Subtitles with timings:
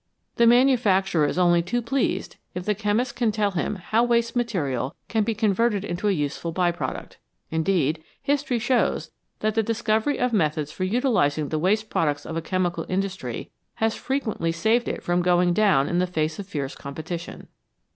[0.37, 4.95] The manufacturer is only too pleased if the chemist can tell him how waste material
[5.07, 7.19] can be converted into a useful by product.
[7.51, 9.11] Indeed, history shows
[9.41, 13.51] that the dis covery of methods for utilising the waste products of a chemical industry
[13.75, 17.47] has frequently saved it from going down in the face of fierce competition.